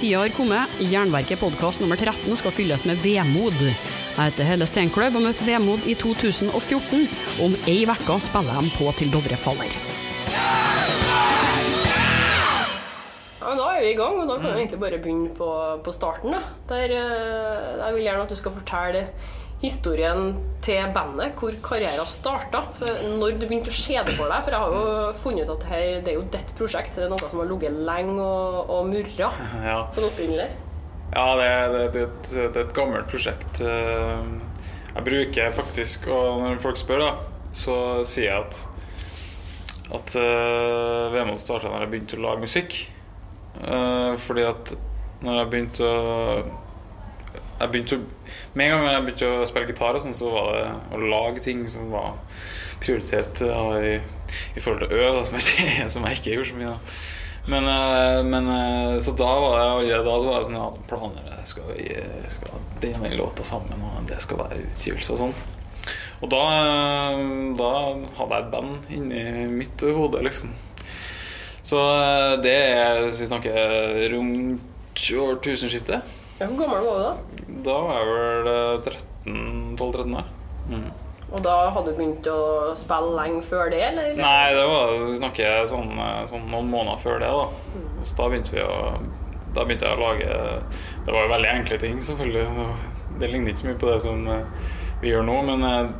[0.00, 0.68] Tida har kommet.
[0.78, 3.58] Jernverket podkast nummer 13 skal fylles med vemod.
[3.60, 7.02] Jeg heter Helle Steinkløv og møtte Vemod i 2014.
[7.44, 9.74] Om ei uke spiller de på til Dovre faller.
[13.42, 15.50] Ja, Da er vi i gang, og da kan vi egentlig bare begynne på,
[15.84, 16.32] på starten.
[16.32, 16.40] Da.
[16.72, 19.04] Der, eh, jeg vil gjerne at du skal fortelle
[19.60, 20.34] historien
[20.64, 22.62] til bandet, hvor karrieren starta.
[23.04, 24.44] Når du begynte å se det for deg.
[24.46, 26.96] For jeg har jo funnet ut at her, det er jo ditt prosjekt.
[26.96, 29.30] Det er noe som har ligget lenge og, og murra
[29.70, 30.48] Ja, sånn opprinnelig.
[31.12, 33.60] ja det, det, det, et, det er et gammelt prosjekt.
[33.60, 34.32] Eh,
[34.90, 37.10] Jeg bruker faktisk, og når folk spør, da,
[37.54, 37.76] så
[38.08, 38.66] sier jeg at
[39.90, 42.76] at uh, Vemod starta når jeg begynte å lage musikk.
[43.58, 44.70] Uh, fordi at
[45.26, 46.44] når jeg begynte å
[47.60, 48.02] jeg begynte å,
[48.54, 51.44] Med en gang jeg begynte å spille gitar, og sånn, så var det å lage
[51.44, 52.18] ting som var
[52.80, 53.96] prioritet i,
[54.56, 56.76] i forhold til å øve, som, jeg, som jeg ikke gjorde så mye.
[56.76, 57.18] da
[57.50, 60.82] men, eh, men eh, så da var det allerede da så var det sånn at
[60.90, 65.34] planer jeg skal, jeg skal dele låta sammen, og det skal være utgivelse og sånn.
[66.20, 67.22] Og da, eh,
[67.58, 67.70] da
[68.18, 70.52] hadde jeg et band inni mitt hode, liksom.
[71.64, 76.16] Så eh, det er Vi snakker rundt årtusenskiftet.
[76.40, 77.29] Hvor gammel var du da?
[77.66, 78.90] Da var jeg vel eh,
[79.24, 80.28] 13 12-13 år.
[80.70, 80.90] Mm.
[81.30, 82.40] Og da hadde du begynt å
[82.78, 84.16] spille lenge før det, eller?
[84.18, 87.30] Nei, det var vi snakker sånn, eh, sånn noen måneder før det.
[87.30, 88.76] da Så da begynte vi å
[89.54, 90.34] Da begynte jeg å lage
[91.06, 92.66] Det var jo veldig enkle ting, selvfølgelig.
[93.18, 95.90] Det ligner ikke så mye på det som eh, vi gjør nå, men eh,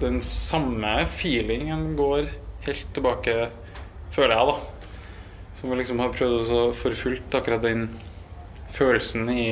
[0.00, 2.30] den samme feelingen går
[2.64, 3.50] helt tilbake,
[4.12, 4.56] føler jeg, da.
[5.58, 7.88] Som vi liksom har prøvd å forfulgt akkurat den
[8.72, 9.50] følelsen i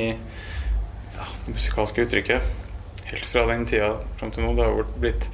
[1.53, 2.53] musikalske uttrykket.
[3.09, 4.53] Helt fra den tida fram til nå.
[4.57, 5.29] Det har blitt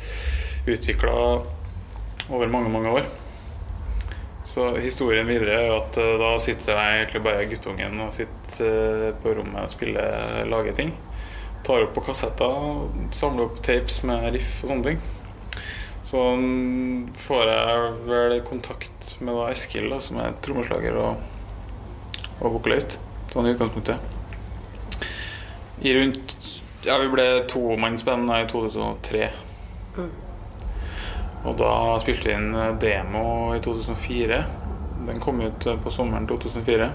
[0.66, 1.14] utvikla
[2.30, 3.08] over mange, mange år.
[4.46, 9.14] Så historien videre er at eh, da sitter jeg egentlig bare guttungen og sitter eh,
[9.22, 10.94] på rommet og spiller lager ting.
[11.66, 12.84] Tar opp på kassetter,
[13.18, 15.02] samler opp tapes med riff og sånne ting.
[16.06, 21.26] Så mm, får jeg vel kontakt med da Eskil, da, som er trommeslager og,
[22.38, 23.00] og vokalist.
[23.34, 24.15] Sånn i utgangspunktet.
[25.82, 26.38] I rundt
[26.86, 29.30] Ja, vi ble tomannsband i 2003.
[31.46, 31.72] Og da
[32.02, 33.26] spilte vi inn demo
[33.56, 34.38] i 2004.
[35.08, 36.90] Den kom ut på sommeren 2004.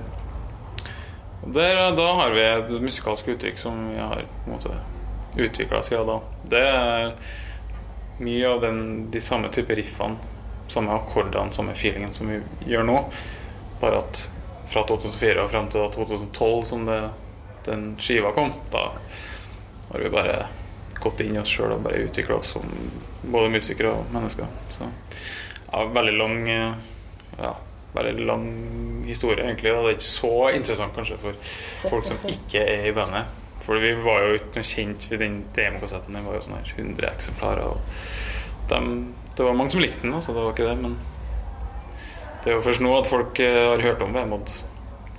[1.41, 4.79] Og der, da har vi et musikalsk uttrykk som vi har på en måte
[5.41, 6.19] utvikla siden da.
[6.55, 7.13] Det er
[8.21, 10.19] mye av den, de samme type riffene,
[10.71, 12.99] samme akkordene, samme feelingen som vi gjør nå.
[13.81, 14.23] Bare at
[14.71, 17.01] fra 2004 og frem til da 2012, som det,
[17.67, 18.91] den skiva kom, da
[19.91, 20.37] har vi bare
[21.01, 22.67] gått inn i oss sjøl og bare utvikla oss som
[23.23, 24.49] både musikere og mennesker.
[24.73, 24.87] Så
[25.71, 26.89] ja, veldig lang eh,
[27.41, 27.55] ja,
[27.93, 28.47] veldig lang
[29.07, 29.73] historie, egentlig.
[29.73, 31.53] Det er ikke så interessant kanskje for
[31.91, 33.39] folk som ikke er i bandet.
[33.65, 36.17] For vi var jo ikke noe kjent ved den demokassetten.
[36.17, 37.75] Den var jo sånn her 100 eksemplarer.
[37.75, 38.91] Og dem,
[39.37, 40.79] det var mange som likte den, altså, det var ikke det.
[40.81, 40.97] Men
[42.41, 44.53] det er jo først nå at folk eh, har hørt om Vemod.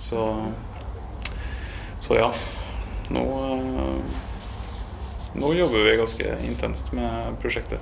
[0.01, 0.25] Så,
[2.01, 2.29] så ja.
[3.11, 4.19] Nå eh,
[5.33, 7.79] nå jobber vi ganske intenst med prosjektet.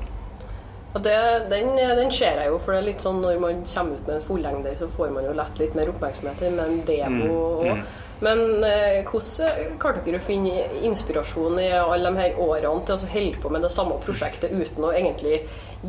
[0.94, 1.16] Og det,
[1.50, 4.16] den, den ser jeg jo, for det er litt sånn når man kommer ut med
[4.20, 7.66] en fullengder, så får man jo lett litt mer oppmerksomhet med en demo Mm, òg.
[7.78, 7.84] mm.
[8.20, 13.12] Men eh, hvordan klarte dere å finne inspirasjon i alle de her årene til å
[13.14, 15.38] holde på med det samme prosjektet uten å egentlig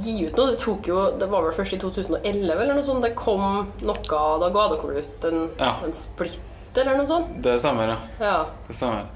[0.04, 0.52] gi ut noe?
[0.52, 3.48] Det tok jo, det var vel først i 2011 eller noe sånt det kom
[3.82, 3.96] noe
[4.44, 5.72] Da ga dere ut en, Ja.
[5.84, 6.38] en splitt
[6.78, 7.32] eller noe sånt?
[7.42, 7.98] Det stemmer, ja.
[8.20, 8.36] Ja.
[8.68, 9.08] Det stemmer.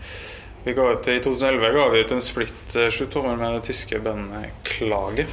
[0.64, 5.26] Ut, I 2011 ga vi ut en splitt eh, sjutommer med det tyske bandet Klage.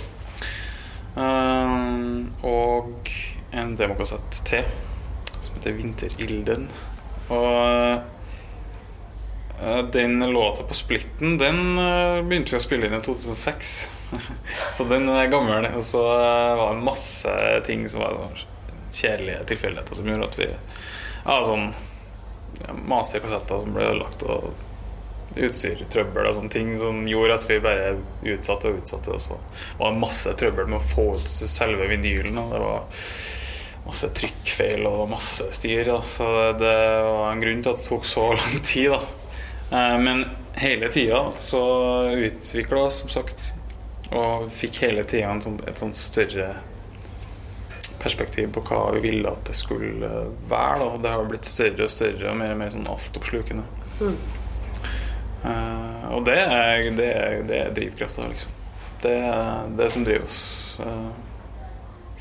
[1.15, 3.11] Um, og
[3.51, 4.67] en demokassett til
[5.41, 6.67] som heter Vinterilden.
[7.31, 8.03] Og
[9.61, 13.71] uh, den låta på splitten, den uh, begynte vi å spille inn i 2006.
[14.75, 15.67] så den er gammel.
[15.75, 18.47] Og så uh, var det masse ting som var sånn
[18.91, 21.69] kjedelige tilfeldigheter som gjorde at vi Ja, sånn
[22.67, 24.51] ja, masterkassetter som ble ødelagt, og
[25.39, 27.93] utstyrtrøbbel og sånne ting som gjorde at vi bare
[28.33, 29.13] utsatte og utsatte.
[29.15, 29.37] Og så
[29.79, 32.35] var det masse trøbbel med å få ut selve vinylen.
[32.41, 32.83] Og det var
[33.85, 35.85] masse trykkfeil og masse styr.
[35.87, 36.01] Da.
[36.03, 36.27] Så
[36.59, 36.75] det
[37.07, 38.91] var en grunn til at det tok så lang tid.
[38.91, 39.01] Da.
[39.71, 40.25] Eh, Men
[40.59, 41.63] hele tida så
[42.11, 43.53] utvikla som sagt,
[44.11, 46.49] og fikk hele tida sånn, et sånt større
[48.01, 50.09] perspektiv på hva vi ville at det skulle
[50.49, 50.79] være.
[50.81, 51.01] Da.
[51.03, 53.65] Det har blitt større og større og mer og mer sånn altoppslukende.
[55.41, 58.57] Eh, og det er, det er, det er drivkrafta, liksom.
[59.01, 60.41] Det er det som driver oss.
[60.81, 61.09] Uh,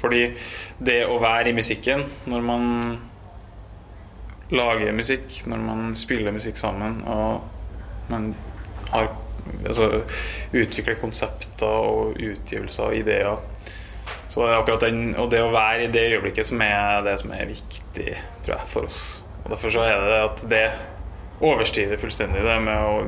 [0.00, 0.22] fordi
[0.80, 2.62] det å være i musikken når man
[4.50, 8.32] lager musikk, når man spiller musikk sammen, og man
[8.90, 9.12] har
[9.68, 10.02] altså,
[10.56, 13.36] utvikler konsepter og utgivelser og ideer.
[14.30, 17.16] Så det er akkurat den, Og det å være i det øyeblikket som er det
[17.20, 18.12] som er viktig,
[18.44, 19.00] tror jeg, for oss.
[19.44, 20.64] Og Derfor så er det at det
[21.40, 23.00] overstiger fullstendig det med å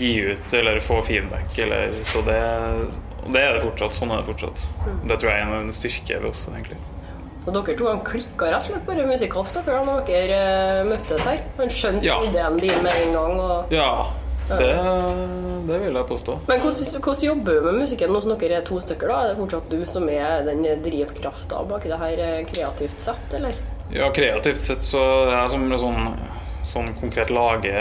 [0.00, 1.52] gi ut eller få feedback.
[1.62, 2.38] Eller, så det,
[3.22, 3.94] og det er det fortsatt.
[3.94, 4.64] Sånn er det fortsatt.
[5.06, 6.80] Det tror jeg er en styrke ved oss, egentlig.
[7.42, 11.40] Så dere to klikka rett og slett bare musikalsk da når dere eh, møttes her?
[11.58, 12.20] Han skjønte Ja.
[12.22, 13.40] ideen din med en gang?
[13.42, 13.72] Og...
[13.74, 13.88] Ja,
[14.58, 14.72] det,
[15.68, 16.38] det vil jeg påstå.
[16.48, 19.12] Men hvordan, hvordan jobber du med musikken nå som dere er to stykker?
[19.12, 19.18] da?
[19.22, 23.58] Er det fortsatt du som er den drivkrafta bak det her eh, kreativt sett, eller?
[23.92, 26.12] Ja, kreativt sett så er jeg som sånn,
[26.66, 27.76] sånn konkret lager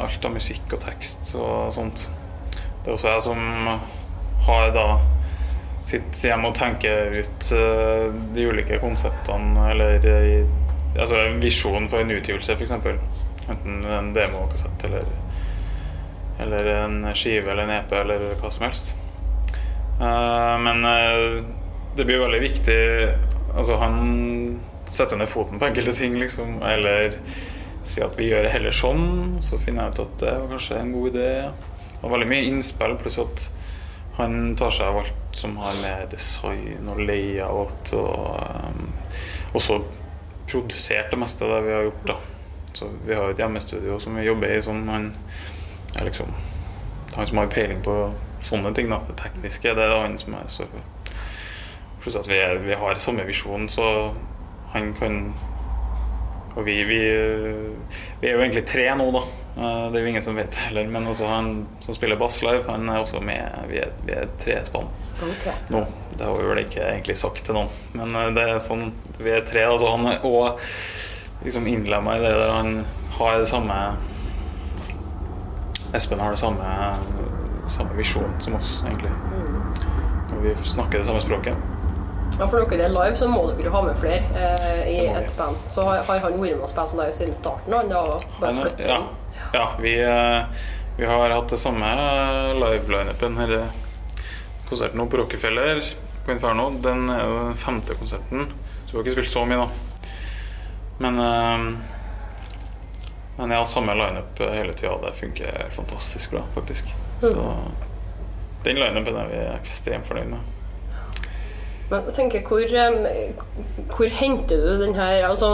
[0.00, 2.08] alt av musikk og tekst og sånt.
[2.54, 3.68] Det er også jeg som
[4.44, 4.88] har da
[5.84, 10.46] sitter hjemme og tenker ut eh, de ulike konseptene eller eh,
[10.96, 12.72] altså en visjon for en utgivelse, f.eks.
[13.44, 15.04] Enten en demokassett eller,
[16.40, 18.94] eller en skive eller en EP eller hva som helst.
[20.00, 21.44] Eh, men eh,
[21.96, 22.80] det blir veldig viktig
[23.54, 23.98] Altså, han
[24.90, 26.56] setter ned foten på enkelte ting, liksom.
[26.66, 27.12] Eller
[27.86, 29.04] si at vi gjør det heller sånn.
[29.46, 31.28] Så finner jeg ut at det var kanskje en god idé.
[32.00, 33.44] Og veldig mye innspill, pluss at
[34.18, 38.84] han tar seg av alt som har med design og layout og um,
[39.58, 39.80] også
[40.50, 42.18] produsert det meste av det vi har gjort, da.
[42.74, 45.12] Så vi har et hjemmestudio som vi jobber i, som han
[46.00, 46.34] er liksom
[47.14, 47.94] Han som har peiling på
[48.42, 48.98] sånne ting, da.
[49.08, 50.66] Det tekniske, det er han som er så.
[52.02, 53.86] Pluss at vi, er, vi har samme visjon, så
[54.74, 55.20] han kan
[56.56, 56.98] Og vi, vi,
[58.20, 59.22] vi er jo egentlig tre nå, da.
[59.56, 60.86] Eh, Det er jo ingen som vet heller.
[60.90, 63.58] Men også han som spiller bass live, han er også med.
[63.70, 64.90] Vi er, vi er tre spann
[65.22, 65.54] okay.
[65.70, 65.84] nå.
[66.14, 69.30] Det har vi vel ikke egentlig sagt til noen, men eh, det er sånn vi
[69.34, 69.64] er tre.
[69.70, 70.60] Altså han er òg
[71.44, 72.84] liksom innlemma i det der han
[73.18, 73.78] har det samme
[75.94, 76.68] Espen har det samme
[77.68, 79.10] samme visjon som oss, egentlig.
[80.32, 81.56] Og vi snakker det samme språket.
[82.38, 84.96] Ja, For når dere er live, så må dere jo ha med flere eh, i
[85.06, 85.58] et band.
[85.70, 87.76] Så har, har han vært med og spilt live siden starten?
[87.76, 88.02] Han da
[88.40, 89.38] bare flyttet ja, inn?
[89.54, 90.66] ja vi, eh,
[90.98, 91.92] vi har hatt det samme
[92.58, 93.56] live-lineupen her.
[94.68, 95.82] Konserten nå på Rockefeller
[96.24, 96.70] på Inferno.
[96.82, 98.48] Den er jo den femte konserten,
[98.84, 99.68] så vi har ikke spilt så mye, da.
[101.04, 101.93] Men eh,
[103.36, 104.94] Men jeg har samme lineup hele tida.
[105.02, 106.92] Det funker fantastisk bra, faktisk.
[107.20, 107.46] Så
[108.64, 110.52] den lineupen er vi ekstremt fornøyd med.
[111.90, 112.62] Men jeg tenker, hvor,
[113.92, 115.50] hvor henter du den her altså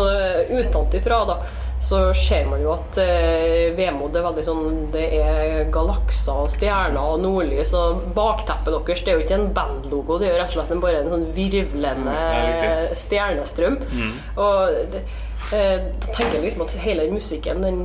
[0.52, 1.40] Utenfra, da,
[1.82, 7.00] så ser man jo at eh, vemod er veldig sånn Det er galakser og stjerner
[7.00, 10.52] og nordlys, og bakteppet deres det er jo ikke en bandlogo, det er jo rett
[10.52, 13.80] og slett bare en sånn virvlende Mm, stjernestrøm.
[13.90, 14.14] Mm.
[14.36, 15.18] Og det, eh,
[15.50, 17.80] da tenker jeg liksom at hele den musikken, den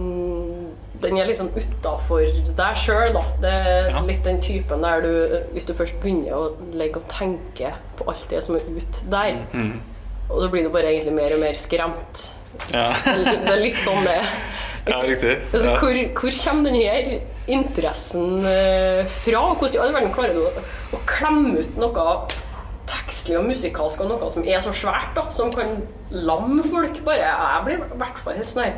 [1.01, 2.21] den er liksom utafor
[2.55, 3.21] deg sjøl, da.
[3.41, 3.99] Det er Ja.
[4.01, 8.25] litt den typen der du Hvis du først begynner å legge og tenke på alt
[8.29, 9.81] det som er ut der, Mm.
[10.29, 12.31] og så blir du bare egentlig mer og mer skremt.
[12.73, 14.21] Ja, Det er litt sånn det
[14.87, 15.37] ja riktig.
[15.53, 15.77] Altså, Ja.
[15.77, 19.53] hvor, hvor kommer den her interessen eh, fra?
[19.55, 22.27] Hvordan i all verden klarer du å klemme ut noe
[22.89, 25.77] tekstlig og musikalsk og noe som er så svært, da, som kan
[26.11, 27.01] lamme folk?
[27.05, 28.75] Bare, Jeg blir i hvert fall helt sånn her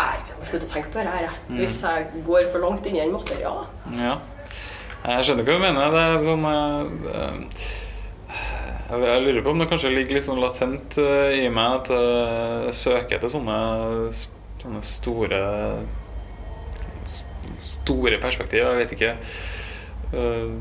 [0.00, 1.38] jeg må slutte å tenke på dette jeg.
[1.58, 3.66] hvis jeg går for langt inn i en materiale.
[3.98, 4.16] Ja.
[5.00, 5.94] Jeg skjønner hva du mener.
[5.94, 7.68] Det er sånn eh,
[8.36, 11.92] eh, Jeg lurer på om det kanskje ligger litt sånn latent eh, i meg at
[11.94, 13.58] jeg søker etter sånne,
[14.62, 15.40] sånne store
[17.60, 18.62] Store perspektiv.
[18.62, 19.08] Jeg vet ikke.
[20.16, 20.52] Eh,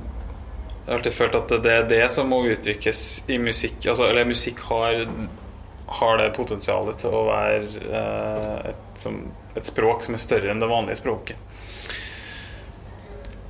[0.90, 3.76] Jeg har alltid følt at det er det som må uttrykkes i musikk.
[3.92, 5.04] Altså, eller musikk har,
[6.00, 9.20] har det potensialet til å være eh, et, som,
[9.54, 11.38] et språk som er større enn det vanlige språket.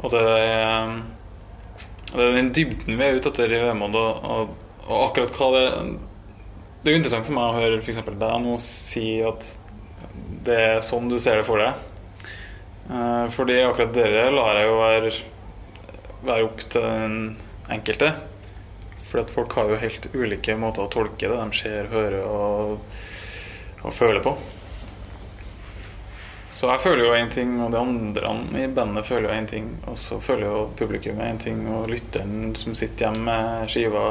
[0.03, 0.91] Og det er,
[2.11, 4.53] det er den dybden vi er ute etter i Vemod, og, og,
[4.89, 5.65] og akkurat hva det
[6.83, 8.03] Det er jo interessant for meg å høre f.eks.
[8.03, 9.53] deg nå si at
[10.43, 11.87] det er sånn du ser det for deg.
[12.91, 15.17] Eh, fordi akkurat dere lar jeg jo være,
[16.25, 17.17] være opp til den
[17.71, 18.13] enkelte.
[19.09, 22.79] Fordi at folk har jo helt ulike måter å tolke det de ser, hører og,
[23.81, 24.35] og føler på.
[26.59, 29.67] Så jeg føler jo én ting, og de andre i bandet føler jo én ting.
[29.87, 34.07] Og så føler jo publikum én ting, og lytteren som sitter hjemme med skiva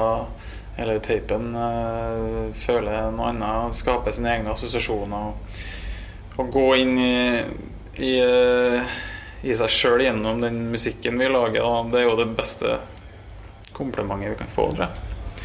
[0.79, 3.75] eller tapen, eh, føler noe annet.
[3.77, 5.33] Skaper sine egne assosiasjoner.
[5.33, 5.59] Og,
[6.39, 7.19] og gå inn i,
[7.99, 8.99] i, eh,
[9.43, 12.79] i seg sjøl gjennom den musikken vi lager, da, det er jo det beste
[13.77, 15.45] komplimentet vi kan få, tror jeg.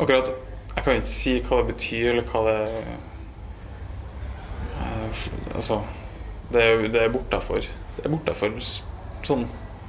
[0.00, 0.30] Akkurat
[0.76, 2.60] Jeg kan ikke si hva det betyr, eller hva det
[5.54, 5.80] Altså
[6.52, 9.42] Det er, det er bortafor Det er bortafor sånn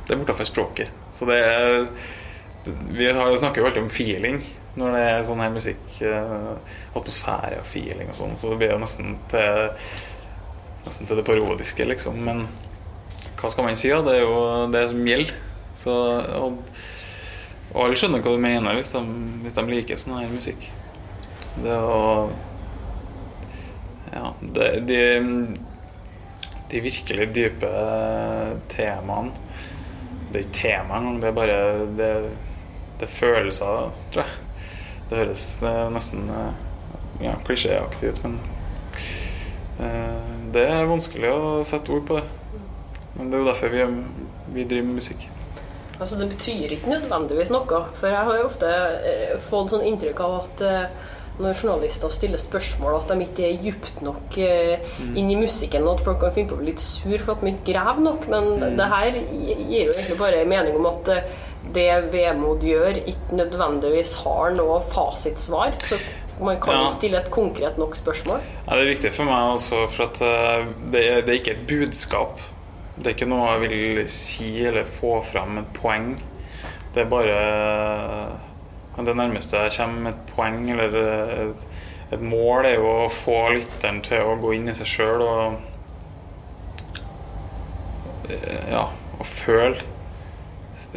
[0.08, 0.92] Det er bortafor språket.
[1.16, 1.86] Så det er
[2.92, 4.42] Vi snakker jo alltid om feeling
[4.80, 5.88] når det er sånn her musikk.
[6.00, 6.52] eh,
[6.96, 8.38] Atmosfære og feeling og sånn.
[8.40, 9.66] Så det blir jo nesten til
[10.86, 12.22] Nesten til det parodiske, liksom.
[12.26, 12.46] Men
[13.42, 14.02] hva skal man si, da?
[14.06, 14.38] Det er jo
[14.74, 15.34] det som gjelder.
[15.82, 15.96] Så,
[16.38, 16.60] og,
[17.74, 19.02] og alle skjønner hva du mener hvis de,
[19.42, 20.70] hvis de liker sånn her musikk.
[21.62, 21.98] Det å
[24.12, 25.00] Ja, det, de,
[26.72, 27.72] de virkelig dype
[28.72, 29.32] temaene
[30.32, 31.58] Det er ikke tema engang, det er bare
[32.00, 32.10] det,
[33.00, 34.68] det er følelser, tror jeg.
[35.10, 35.48] Det høres
[35.92, 36.62] nesten eh,
[37.26, 38.38] ja, klisjéaktig ut, men
[39.84, 42.62] eh, det er vanskelig å sette ord på det.
[43.18, 43.86] Men det er jo derfor vi,
[44.56, 45.28] vi driver med musikk.
[46.02, 47.82] Altså Det betyr ikke nødvendigvis noe.
[47.94, 48.70] For jeg har jo ofte
[49.06, 51.02] eh, fått sånn inntrykk av at eh,
[51.42, 54.82] når journalister stiller spørsmål, at de ikke er dypt nok eh,
[55.18, 57.46] inn i musikken, og at folk kan finne på å bli litt sur for at
[57.46, 58.26] de ikke graver nok.
[58.34, 61.14] Men det her gir jo egentlig bare mening om at
[61.76, 65.76] det Vemod gjør, ikke nødvendigvis har noe fasitsvar.
[65.86, 66.00] Så
[66.42, 66.90] man kan Ja.
[66.90, 68.42] stille et konkret nok spørsmål.
[68.66, 71.68] Ja, det er viktig for meg også, for at det, er, det er ikke et
[71.70, 72.42] budskap.
[72.98, 76.10] Det er ikke noe jeg vil si eller få fram et poeng.
[76.94, 77.38] Det er bare
[79.02, 81.62] Det nærmeste jeg kommer et poeng eller et,
[82.12, 85.56] et mål, er jo å få lytteren til å gå inn i seg sjøl og
[88.30, 88.84] eh, Ja,
[89.18, 89.80] og føle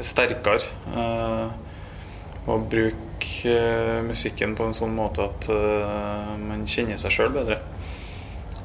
[0.02, 0.58] sterkere.
[0.96, 1.48] eh,
[2.50, 5.48] og bruke eh, musikken på en sånn måte at
[6.42, 7.60] man kjenner seg sjøl bedre.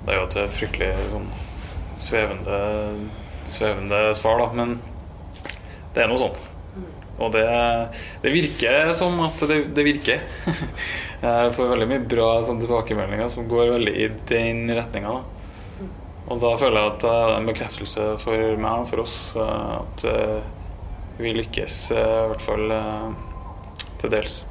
[0.01, 1.29] Det er jo et fryktelig sånn
[1.99, 2.59] svevende,
[3.49, 4.77] svevende svar, da, men
[5.93, 6.37] det er noe sånn.
[7.19, 7.43] Og det,
[8.23, 10.21] det virker som at det, det virker.
[11.25, 15.17] Jeg får veldig mye bra sånn, tilbakemeldinger som går veldig i den retninga.
[16.29, 19.71] Og da føler jeg at det er en bekreftelse for meg og for oss eh,
[19.79, 20.35] at eh,
[21.17, 22.75] vi lykkes, eh, i hvert fall
[23.99, 24.43] til dels.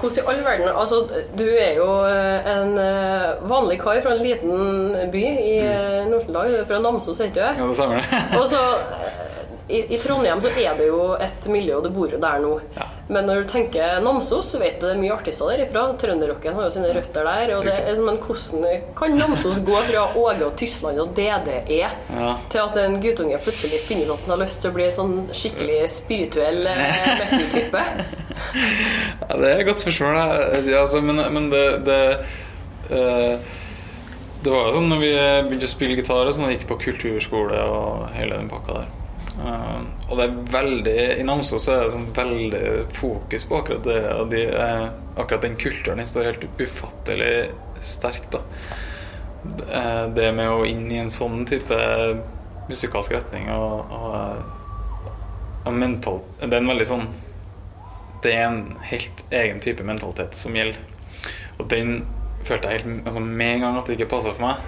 [0.00, 0.94] Hvordan i all verden Altså,
[1.38, 6.10] du er jo eh, en eh, vanlig kar fra en liten by i mm.
[6.10, 6.50] Nord-Trøndelag.
[6.52, 7.40] Du er fra Namsos, ikke du?
[7.40, 8.02] Ja, det stemmer.
[8.40, 9.22] Og så eh,
[9.68, 12.52] i, I Trondheim så er det jo et miljø, og du bor jo der nå.
[12.76, 12.86] Ja.
[13.08, 15.82] Men når du tenker Namsos, så vet du det er mye artister derifra.
[15.98, 17.52] Trønderrocken har jo sine røtter der.
[17.56, 21.90] Og det men hvordan kan Namsos gå fra Åge og Tysland og DDE Ja.
[22.50, 25.14] til at en guttunge plutselig finner ut at han har lyst til å bli sånn
[25.34, 26.86] skikkelig spirituell eh,
[27.22, 27.84] metal-type?
[28.56, 30.16] Ja, det er et godt spørsmål.
[30.68, 32.00] Ja, altså, men, men det det,
[32.92, 33.54] uh
[34.46, 35.08] det var jo sånn når vi
[35.48, 38.92] begynte å spille gitar, og sånn, jeg gikk på kulturskole og hele den pakka der.
[39.36, 42.64] Eh, og det er veldig I Namsos er det sånn veldig
[42.96, 44.00] fokus på akkurat det.
[44.16, 47.34] Og de, eh, akkurat den kulturen den står helt ufattelig
[47.84, 48.30] sterkt.
[48.32, 48.42] da
[49.68, 51.76] eh, det med å inn i en sånn type
[52.66, 54.40] musikalsk retning og, og,
[55.68, 57.06] og mental Det er en veldig sånn
[58.24, 60.78] det er en helt egen type mentalitet som gjelder.
[61.60, 62.00] Og den
[62.46, 64.64] følte jeg helt altså med en gang at det ikke passa for meg.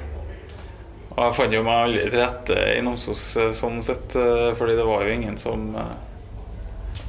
[1.18, 4.76] Og jeg fant jo meg aldri til rette i Namsos eh, sånn sett, eh, fordi
[4.78, 5.94] det var jo ingen som eh,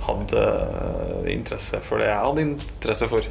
[0.08, 0.46] hadde
[1.30, 3.28] interesse for det jeg hadde interesse for.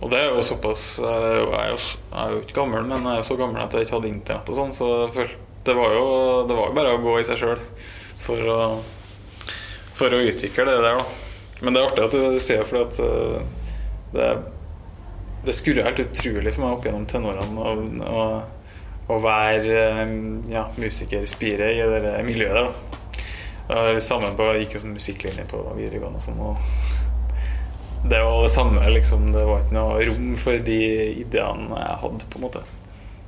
[0.00, 3.12] Og det er jo såpass Jeg er jo, jeg er jo, ikke gammel, men jeg
[3.12, 4.88] er jo så gammel at jeg ikke hadde internett og sånn, så
[5.66, 6.06] det var jo
[6.48, 7.60] det var bare å gå i seg sjøl
[8.22, 8.54] for
[10.00, 11.58] for å utvikle det der, da.
[11.60, 14.28] Men det er artig at du det, fordi at det,
[15.44, 18.24] det skurrer helt utrolig for meg opp gjennom tenårene og, å,
[19.10, 20.16] å være um,
[20.50, 22.70] ja, musiker, spire i det miljøet der.
[22.70, 24.00] da.
[24.02, 26.40] Sammen på, jeg gikk jo musikklinje på videregående og sånn.
[26.42, 29.28] Og det var det samme, liksom.
[29.34, 30.80] Det var ikke noe rom for de
[31.20, 32.64] ideene jeg hadde, på en måte.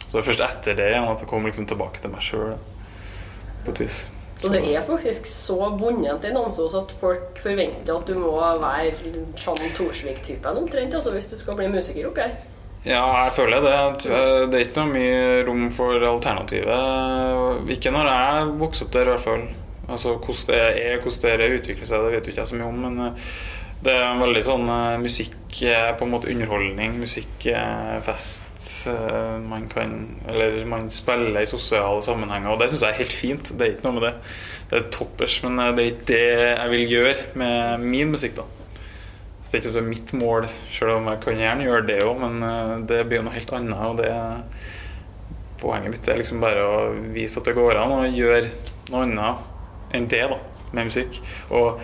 [0.00, 2.56] Så det var først etter det at jeg kom liksom tilbake til meg sjøl,
[3.62, 4.02] på et vis.
[4.42, 9.12] Så det er faktisk så bundet i Namsos at folk forventer at du må være
[9.38, 12.34] Chan Thorsvik-typen omtrent, altså hvis du skal bli musiker oppi her.
[12.82, 13.74] Ja, jeg føler det.
[14.50, 17.68] Det er ikke noe mye rom for alternativet.
[17.76, 19.44] Ikke når jeg vokste opp der, i hvert fall.
[19.92, 22.70] Altså, Hvordan det er, hvordan det utvikler seg, det vet jo ikke jeg så mye
[22.72, 22.80] om.
[22.86, 23.28] Men eh,
[23.86, 26.96] det er veldig sånn eh, musikk er på en måte underholdning.
[27.02, 28.48] Musikk er fest.
[28.90, 29.94] eh, Man kan
[30.30, 33.52] Eller man spiller i sosiale sammenhenger, og det syns jeg er helt fint.
[33.58, 34.14] Det er ikke noe med det.
[34.72, 38.38] Det er toppers, men eh, det er ikke det jeg vil gjøre med min musikk,
[38.42, 38.48] da.
[39.52, 42.20] Det er ikke det er mitt mål, selv om jeg kan gjerne gjøre det òg,
[42.22, 43.82] men eh, det blir jo noe helt annet.
[43.84, 44.12] Og det
[45.60, 46.78] poenget mitt er liksom bare å
[47.12, 48.46] vise at det går an å gjøre
[48.88, 50.38] noe annet enn det da,
[50.72, 51.20] med musikk.
[51.52, 51.82] Og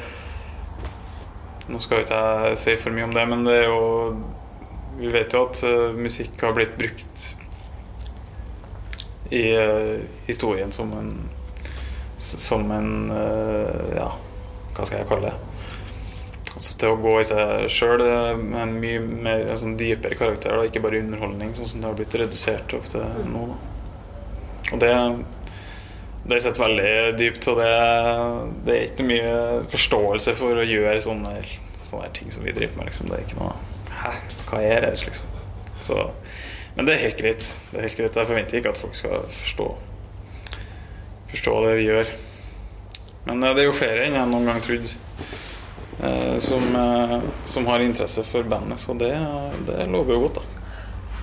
[1.68, 3.82] Nå skal jo ikke jeg si for mye om det, men det er jo
[4.96, 7.26] Vi vet jo at eh, musikk har blitt brukt
[9.28, 11.12] i eh, historien som en
[12.16, 13.12] Som en
[13.92, 14.08] Ja,
[14.72, 15.47] hva skal jeg kalle det?
[16.58, 20.66] Altså til å gå i seg sjøl en mye mer en sånn dypere karakter, da,
[20.66, 23.44] ikke bare underholdning, sånn som det har blitt redusert ofte nå.
[23.52, 23.58] da.
[24.74, 24.90] Og det
[26.28, 27.70] det sitter veldig dypt, og det,
[28.66, 29.36] det er ikke mye
[29.72, 31.38] forståelse for å gjøre sånne,
[31.88, 32.90] sånne ting som vi driver med.
[32.90, 33.08] Liksom.
[33.08, 33.54] Det er ikke noe
[33.98, 34.10] Hæ,
[34.50, 35.30] hva er det, liksom?
[35.82, 36.04] Så,
[36.76, 37.48] men det er helt greit.
[37.70, 38.18] Det er helt greit.
[38.20, 39.68] Jeg forventer ikke at folk skal forstå
[41.28, 42.10] Forstå det vi gjør.
[43.26, 45.07] Men eh, det er jo flere enn jeg noen gang trodde eh,
[46.40, 49.14] som, eh, som, har interesse for bandet, så det,
[49.66, 50.58] det lover jo godt, da.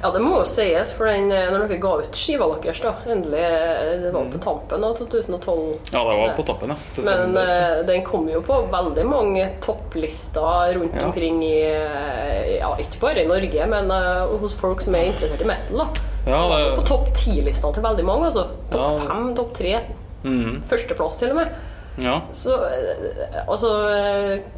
[0.02, 2.92] Ja, det må jo sies, for den, eh, når dere ga ut skiva deres, da
[3.10, 5.64] Endelig eh, Det var på tampen av 2012.
[5.96, 7.06] Ja, det var på tampen, ja.
[7.08, 11.08] Men uh, den kom jo på veldig mange topplister rundt ja.
[11.08, 11.58] omkring i
[12.60, 16.10] Ja, ikke bare i Norge, men uh, hos folk som er interessert i metal, da.
[16.26, 16.62] Ja, det...
[16.82, 18.46] På topp ti-listene til veldig mange, altså.
[18.74, 19.38] Topp fem, ja.
[19.40, 19.74] topp tre.
[20.26, 20.60] Mm.
[20.70, 21.58] Førsteplass, til og med.
[21.98, 22.22] Ja.
[22.36, 23.70] Så eh, altså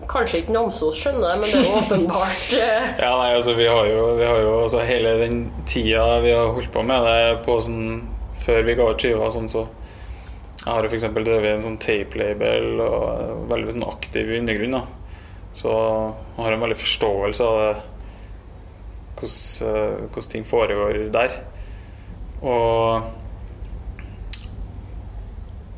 [0.10, 2.88] Kanskje ikke Namsos skjønner det, men det er jo åpenbart eh.
[2.98, 6.50] Ja, nei, altså vi har jo, vi har jo altså, Hele den tida vi har
[6.56, 7.84] holdt på med det på sånn
[8.48, 9.66] før vi ga ut skiva, sånn, så
[10.64, 11.06] Jeg har jo f.eks.
[11.14, 14.78] drevet en sånn tape-label og veldig sånn aktiv i undergrunn.
[14.78, 14.82] Da.
[15.58, 17.70] Så jeg har en veldig forståelse av det,
[19.20, 21.38] hvordan, eh, hvordan ting foregår der.
[22.42, 23.08] Og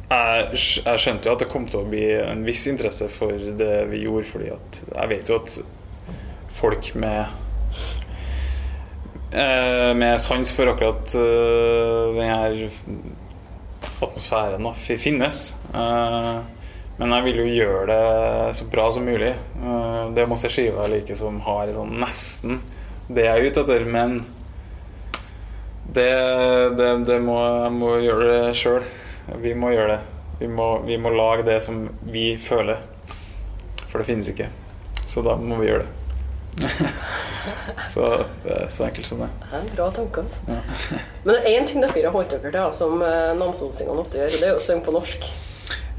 [0.09, 0.45] jeg,
[0.85, 4.03] jeg, skjønte jo at det kom til å bli en viss interesse for det vi
[4.05, 5.57] gjorde, fordi at jeg vet jo at
[6.59, 7.19] folk med
[9.31, 12.71] eh, med sans for akkurat denne den her
[13.99, 15.41] atmosfæren da, finnes.
[15.73, 16.39] Uh,
[16.99, 19.31] men jeg vil jo gjøre det så bra som mulig.
[20.11, 22.59] Det er masse skiver jeg liker som har sånn nesten
[23.09, 24.19] det jeg er ute etter, men
[25.89, 26.09] det,
[26.77, 28.83] det, det må, jeg må gjøre det sjøl.
[29.37, 29.99] Vi må gjøre det.
[30.39, 32.79] Vi må, vi må, lage det som vi føler.
[33.89, 34.49] For det finnes ikke.
[35.05, 35.95] Så da må vi gjøre det.
[37.93, 38.07] så
[38.43, 39.29] det er så enkelt som det.
[39.43, 40.23] det er en bra tanke.
[40.23, 40.41] Altså.
[40.47, 40.59] Ja.
[41.23, 44.33] Men det er én ting dere har holdt dere til, som eh, namsosingene ofte gjør,
[44.33, 45.29] og det er å synge på norsk.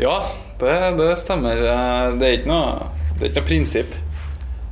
[0.01, 0.17] Ja,
[0.61, 1.61] det, det, stemmer.
[1.75, 3.97] Eh, det er ikke noe, det er ikke noe prinsipp.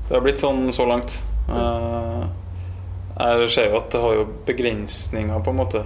[0.09, 1.21] Det har blitt sånn så langt.
[1.49, 2.27] Eh,
[3.18, 5.85] jeg ser jo at det har jo begrensninger, på en måte.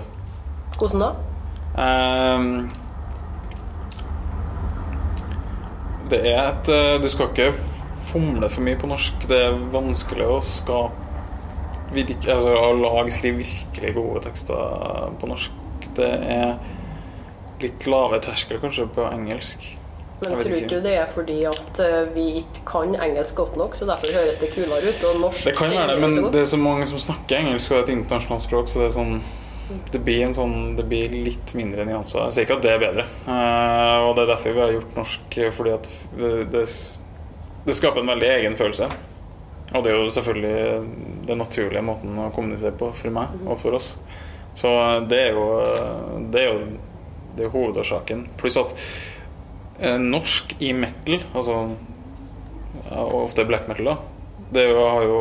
[0.79, 1.13] Hvordan da?
[1.73, 2.71] Um,
[6.13, 7.47] det er et eh, Du skal ikke
[8.13, 9.25] fomle for mye på norsk.
[9.31, 11.03] Det er vanskelig å skape
[11.93, 15.61] virke, altså, å lage, skrive virkelig gode tekster på norsk.
[15.97, 16.57] Det er
[17.63, 19.67] litt lave terskel kanskje på engelsk.
[20.23, 23.75] Men tror ikke du det er fordi at eh, vi ikke kan engelsk godt nok,
[23.75, 25.07] så derfor høres det kulere ut?
[25.09, 27.77] Og norsk Det kan være det, men det er så mange som snakker engelsk, og
[27.77, 29.17] det er et internasjonalt språk, så det er sånn
[29.93, 32.27] det blir, sånn, det blir litt mindre nyanser.
[32.27, 33.07] Jeg sier ikke at det er bedre.
[33.27, 36.63] Uh, og det er derfor vi har gjort norsk, fordi at det,
[37.67, 38.89] det, skaper en veldig egen følelse.
[39.73, 43.79] Og det er jo selvfølgelig den naturlige måten å kommunisere på for meg og for
[43.79, 43.95] oss.
[44.59, 44.71] Så
[45.09, 45.47] det er jo,
[46.33, 46.65] det er jo
[47.33, 48.27] det er hovedårsaken.
[48.41, 48.75] Pluss at
[49.81, 51.63] uh, norsk i metal, altså
[52.93, 53.95] og ofte black metal, da,
[54.53, 55.21] det har jo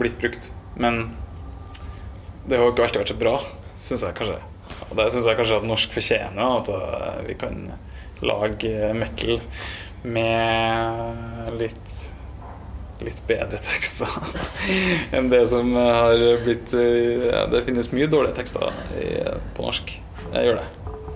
[0.00, 0.52] blitt brukt.
[0.80, 1.02] Men
[2.46, 3.34] det har jo ikke alltid vært så bra
[3.82, 4.38] syns jeg kanskje.
[4.90, 6.60] Og det syns jeg kanskje at norsk fortjener.
[6.60, 7.66] At eh, vi kan
[8.22, 9.38] lage metal
[10.02, 11.98] med litt
[13.02, 14.10] litt bedre tekster
[15.16, 18.70] enn det som har blitt eh, ja, Det finnes mye dårlige tekster
[19.56, 19.90] på norsk.
[20.32, 20.66] Jeg gjør det.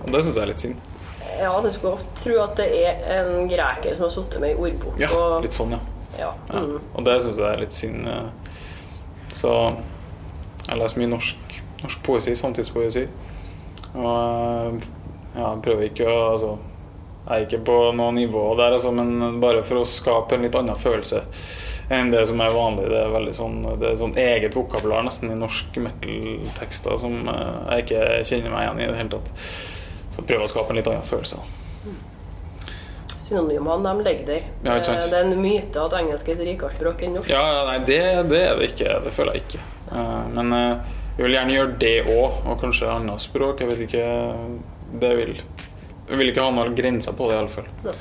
[0.01, 0.89] Og det syns jeg er litt synd.
[1.37, 4.59] Ja, du skulle ofte tro at det er en greker som har sittet med i
[4.67, 4.99] ordbok.
[4.99, 5.37] Ja, og...
[5.45, 5.79] litt sånn, ja.
[6.19, 6.33] ja.
[6.51, 6.75] Mm.
[6.75, 6.83] ja.
[6.97, 8.11] Og det syns jeg er litt synd.
[9.37, 9.53] Så
[10.67, 13.05] jeg leser mye norsk norsk poesi, samtidspoesi.
[13.97, 14.81] Og
[15.37, 16.57] ja, prøver ikke å altså,
[17.27, 20.55] Jeg er ikke på noe nivå der, altså, men bare for å skape en litt
[20.55, 21.25] annen følelse
[21.89, 22.89] enn det som er vanlig.
[22.91, 27.77] Det er veldig sånn, det er sånn eget vokabular nesten i norsk metal-tekster som eh,
[27.77, 29.31] jeg ikke kjenner meg igjen i i det hele tatt.
[30.15, 31.39] Så prøver å skape en litt annen følelse.
[33.27, 34.45] Synonymene de ligger der.
[34.63, 37.31] Ja, det er en myte at engelsk er et rikere språk enn norsk.
[37.31, 37.99] Ja, nei, det,
[38.31, 38.93] det, er det ikke.
[39.03, 39.65] Det føler jeg ikke.
[39.91, 43.63] Eh, men eh, jeg vil gjerne gjøre det òg, og kanskje annet språk.
[43.63, 44.05] Jeg vet ikke
[45.01, 45.33] Det vil
[46.07, 47.65] Jeg vil ikke ha noen grenser på det, iallfall.
[47.83, 47.95] Ja.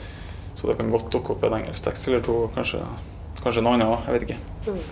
[0.55, 2.79] Så det kan godt dukke opp en engelsk tekst eller to, kanskje,
[3.43, 4.05] kanskje noe annet òg.
[4.07, 4.39] Jeg vet ikke.
[4.69, 4.85] Mm.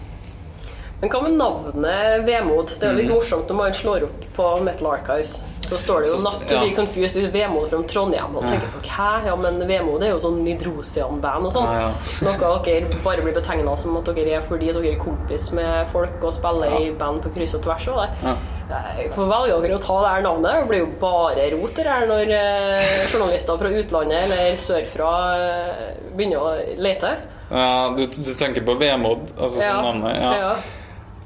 [1.01, 2.75] Men hva med navnet Vemod?
[2.81, 3.15] Det er jo litt mm.
[3.15, 5.37] morsomt når man slår opp på Metal Archives.
[5.75, 6.61] Så står det jo Så- 'Not to ja.
[6.65, 8.37] be confused Vemod from Trondheim'.
[8.37, 9.27] Og tenker folk hæ?
[9.27, 11.67] Ja, men Vemod er jo sånn Nidrosian-band og sånn.
[11.73, 11.93] Ja, ja.
[12.23, 16.23] Noe dere bare blir betegna som at dere er fordi dere er kompis med folk
[16.23, 17.89] og spiller i band på kryss og tvers.
[17.89, 18.11] Og det.
[18.23, 18.37] Ja.
[18.71, 20.61] Eh, Hvorfor velger dere å ta det her navnet?
[20.61, 25.95] Det blir jo bare rot det her når eh, journalister fra utlandet eller sørfra eh,
[26.17, 27.11] begynner å lete.
[27.51, 30.17] Ja, du, du tenker på Vemod, altså som navnet?
[30.23, 30.33] Ja.
[30.41, 30.55] ja.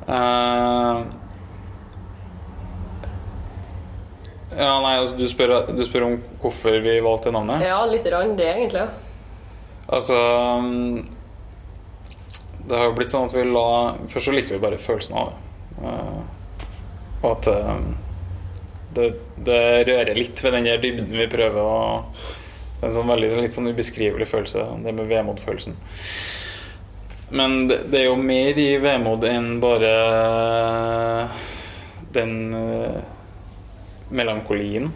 [0.08, 1.02] Eh,
[4.56, 7.66] ja, nei, altså, du spør, du spør om hvorfor vi valgte navnet?
[7.66, 8.86] ja lite grann det, egentlig.
[9.88, 10.16] Altså
[10.62, 11.06] mm,
[12.68, 13.68] Det har jo blitt sånn at vi la
[14.12, 15.38] Først så likte vi bare følelsen av det.
[15.88, 16.18] Eh,
[17.22, 17.78] og at eh,
[18.98, 19.06] det,
[19.46, 23.30] det rører litt ved den der dybden vi prøver å Det er en sånn veldig
[23.42, 25.74] litt sånn ubeskrivelig følelse, det med vemodfølelsen.
[27.34, 29.94] Men det, det er jo mer i vemod enn bare
[32.14, 33.00] den eh,
[34.10, 34.90] melankolien.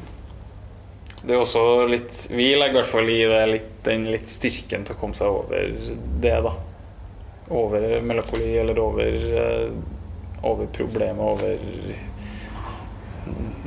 [1.23, 4.87] Det er også litt Vi legger i hvert fall i det litt, den litt styrken
[4.87, 5.75] til å komme seg over
[6.23, 6.55] det, da.
[7.53, 9.69] Over melankoli eller over eh,
[10.49, 11.59] Over problemet, over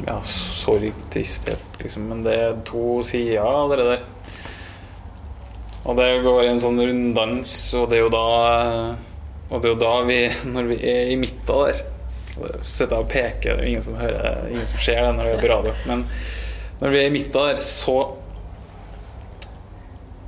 [0.05, 2.10] Ja, sorg, tristhet, liksom.
[2.12, 4.03] Men det er to sider av det der.
[5.86, 8.27] Og det går i en sånn runddans, og det er jo da
[9.51, 11.84] Og det er jo da vi, når vi er i midten der
[12.65, 15.52] Sitter og peker, er ingen som hører Ingen som ser det når vi er på
[15.52, 15.74] radio.
[15.88, 16.06] Men
[16.82, 17.98] når vi er i midten der, så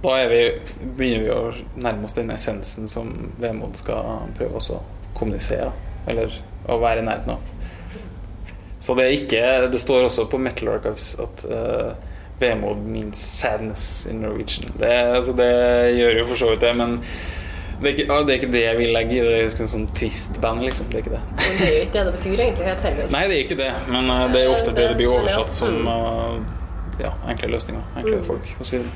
[0.04, 0.42] Da vi,
[0.96, 4.82] begynner vi å nærme oss den essensen som vemod skal prøve å
[5.18, 5.72] kommunisere.
[6.08, 6.36] Eller
[6.70, 7.54] å være i nærheten av.
[8.80, 11.96] Så det er ikke Det står også på Metal Archives at uh,
[12.40, 14.72] vemod means sadness in Norwegian.
[14.78, 15.50] Det, altså, det
[15.98, 17.00] gjør jo for så vidt det, men
[17.82, 19.34] det er, ikke, ja, det er ikke det jeg vil legge i det.
[19.54, 20.88] det er sånn trist band, liksom.
[20.90, 21.20] Det er ikke det.
[21.38, 22.66] Men det er jo ikke det det betyr, egentlig.
[22.66, 23.12] helt heller.
[23.14, 25.78] Nei, det er ikke det, men uh, det er ofte det det blir oversatt som
[25.86, 26.40] uh,
[27.04, 27.86] ja, enkle løsninger.
[28.02, 28.88] Enkle folk osv.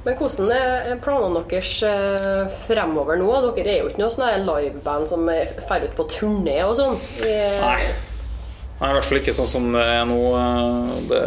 [0.00, 3.26] Men hvordan er planene deres eh, fremover nå?
[3.52, 6.96] Dere er jo ikke noe sånn liveband som drar ut på turné og sånn.
[7.20, 7.82] Nei.
[8.80, 10.22] Nei, i hvert fall ikke sånn som det er nå.
[11.10, 11.20] Det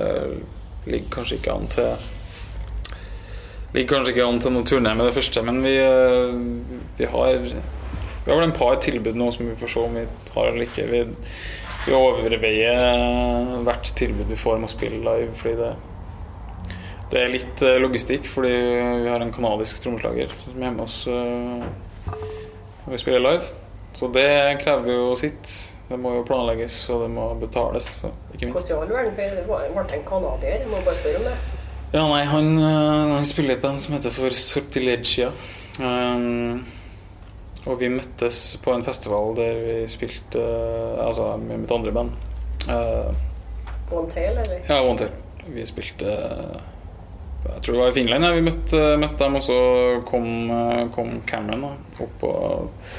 [0.90, 1.94] ligger kanskje ikke an til
[3.74, 6.36] Ligger kanskje ikke an til noen turné med det første, men vi, eh,
[7.00, 7.48] vi har
[8.24, 10.06] Vi har vel en par tilbud nå som vi får se om vi
[10.36, 10.86] har eller ikke.
[10.88, 11.02] Vi,
[11.88, 15.74] vi overveier hvert tilbud vi får om å spille live, fordi det
[17.14, 18.54] det er litt eh, logistikk, fordi
[19.04, 21.68] vi har en kanadisk trommeslager som er med oss eh,
[22.08, 23.52] når vi spiller live.
[23.94, 24.30] Så det
[24.64, 25.52] krever jo sitt.
[25.92, 27.90] Det må jo planlegges, og det må betales,
[28.34, 28.72] ikke minst.
[28.72, 30.66] Hvordan i all verden ble en canadier?
[30.72, 31.53] Må bare spørre om det.
[31.94, 35.28] Ja, nei, han, eh, han spiller i et band som heter for Sortilegia.
[35.78, 36.64] Um,
[37.70, 42.16] og vi møttes på en festival der vi spilte uh, Altså med mitt andre band.
[42.66, 43.14] Uh,
[43.94, 44.64] One Tail, eller?
[44.66, 45.12] ja, One Tail.
[45.54, 46.58] Vi spilte uh,
[47.46, 48.26] Jeg tror det var i Finland.
[48.26, 48.34] Ja.
[48.40, 49.60] Vi møtte, møtte dem, og så
[50.10, 50.28] kom,
[50.98, 51.72] kom Cameron da,
[52.08, 52.90] opp og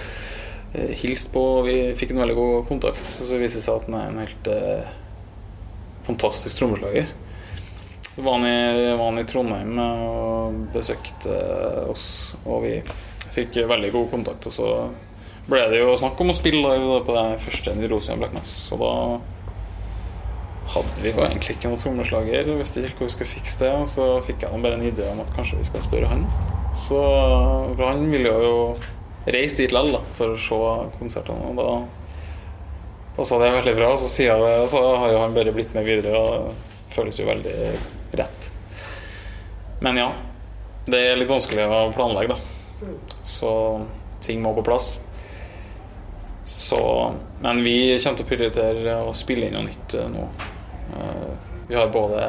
[1.02, 1.44] hilste på.
[1.58, 3.02] og Vi fikk en veldig god kontakt.
[3.02, 4.54] Og så viste det seg at han er en helt
[6.06, 7.10] fantastisk trommeslager.
[8.14, 11.38] Så var han, i, var han i Trondheim eh, og besøkte
[11.90, 12.08] oss,
[12.46, 12.76] og vi
[13.34, 14.46] fikk veldig god kontakt.
[14.50, 14.68] Og så
[15.48, 18.54] ble det jo snakk om å spille live på det første Nirosian Blackness.
[18.72, 18.92] og da
[20.74, 22.52] hadde vi jo egentlig ikke noen trommeslager.
[22.58, 23.72] Visste ikke helt hvor vi skulle fikse det.
[23.82, 26.24] Og så fikk jeg bare en idé om at kanskje vi skal spørre han.
[26.86, 27.00] Så
[27.74, 28.54] For han ville jo
[29.24, 30.60] reise dit likevel for å se
[30.98, 31.50] konsertene.
[31.50, 31.68] Og da
[33.18, 33.92] passa det veldig bra.
[34.00, 36.16] Så jeg det, så har jo han bare blitt med videre.
[36.16, 37.58] Og føles jo veldig
[38.16, 38.50] rett.
[39.80, 40.12] Men ja.
[40.86, 42.88] Det er litt vanskelig å planlegge, da.
[43.24, 43.50] Så
[44.24, 44.98] ting må på plass.
[46.44, 50.26] Så, men vi kommer til å prioritere å spille inn noe nytt eh, nå.
[50.92, 51.30] Eh,
[51.70, 52.26] Vi har både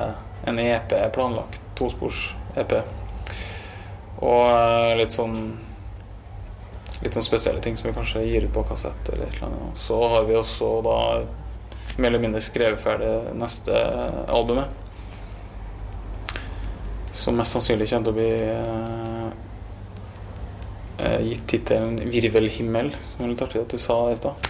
[0.47, 2.77] en EP planlagt, tospors-EP,
[4.23, 5.39] og eh, litt sånn
[7.03, 9.77] Litt sånn spesielle ting som vi kanskje gir ut på kassett eller et eller annet.
[9.77, 10.95] Så har vi også da
[11.99, 13.75] mer eller mindre skrevet ferdig neste
[14.31, 14.71] albumet.
[17.15, 19.27] Som mest sannsynlig kommer til å bli eh,
[20.99, 22.91] eh, gitt tittelen 'Virvelhimmel'.
[23.11, 24.49] Som er litt artig at du sa det i stad.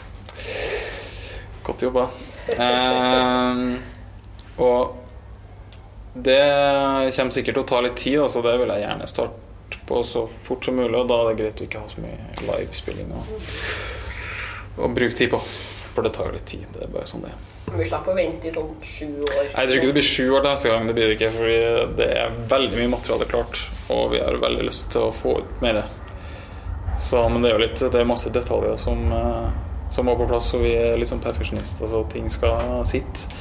[1.65, 2.07] Godt jobba.
[2.57, 3.61] Eh,
[4.65, 4.95] og
[6.15, 6.41] det
[7.15, 10.25] kommer sikkert til å ta litt tid, så det vil jeg gjerne starte på så
[10.25, 10.97] fort som mulig.
[10.97, 12.17] Og da er det greit å ikke ha så mye
[12.49, 13.23] livespilling å,
[14.81, 15.41] å bruke tid på.
[15.95, 16.65] For det tar jo litt tid.
[16.75, 17.43] Det er bare sånn det er.
[17.75, 19.45] Vi slipper å vente i sånn sju år.
[19.47, 20.89] Jeg tror ikke det blir sju år neste gang.
[20.89, 21.59] Det blir det ikke, fordi
[21.99, 23.61] det er veldig mye materiale klart.
[23.95, 25.85] Og vi har veldig lyst til å få ut mer.
[27.01, 29.47] Så, men det er jo litt Det er masse detaljer som, eh,
[29.91, 33.31] som må på plass, og vi er litt sånn perfeksjonister, så ting skal sitte.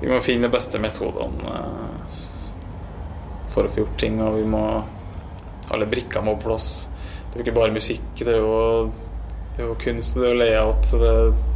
[0.00, 2.20] vi må finne de beste metodene eh,
[3.54, 4.66] for å få gjort ting, og vi må
[5.72, 6.86] Alle brikker må på plass.
[7.30, 8.90] Det er jo ikke bare musikk, det er jo,
[9.56, 10.90] det er jo kunst, det er jo layout.
[11.00, 11.53] Det,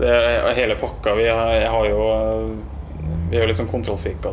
[0.00, 1.14] det er hele pakka.
[1.18, 2.04] Vi har, jeg har jo
[3.30, 4.32] Vi er jo litt sånn kontrollfrika.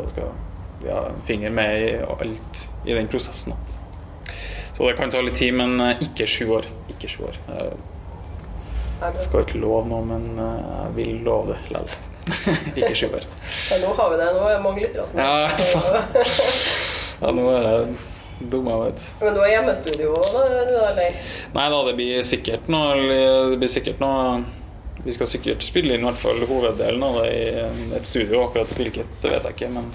[0.82, 3.54] Vi har finger med i alt i den prosessen.
[4.76, 6.66] Så det kan ta litt tid, men eh, ikke sju år.
[6.92, 7.38] Ikke sju år.
[8.98, 11.96] Jeg skal ikke love noe, men eh, jeg vil love det likevel.
[12.78, 13.26] ikke sju år.
[13.72, 14.28] Ja, nå har vi det.
[14.36, 15.48] Nå er det mange lyttere som Ja,
[17.22, 19.04] ja, nå er det dum, jeg vet.
[19.20, 21.20] Men du har hjemmestudio òg, eller?
[21.58, 24.44] Nei da, det blir sikkert noe Det blir sikkert noe
[25.04, 27.44] Vi skal sikkert spille inn i hvert fall hoveddelen av det i
[27.96, 28.42] et studio.
[28.48, 29.92] Akkurat hvilket, det vet jeg ikke, men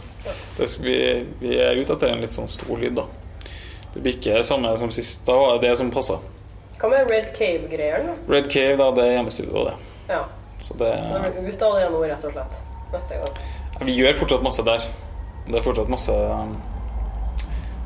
[0.86, 0.98] vi,
[1.42, 3.08] vi er ute etter en litt sånn stor lyd, da.
[3.94, 5.26] Det blir ikke det samme som sist.
[5.28, 6.22] Da var det det som passa.
[6.80, 8.16] Hva med Red Cave-greiene?
[8.32, 10.16] Red Cave, da, det er hjemmestudioet, det.
[10.16, 10.24] Ja.
[10.64, 12.62] Så det Så det blir ut av det nå, rett og slett.
[12.94, 13.42] Neste gang.
[13.88, 14.88] Vi gjør fortsatt masse der.
[15.48, 16.56] Det er fortsatt masse um,